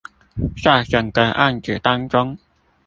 [0.63, 2.35] 在整個案子當中